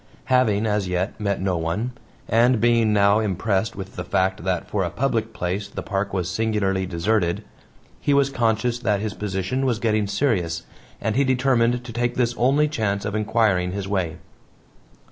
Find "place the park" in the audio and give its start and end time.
5.31-6.11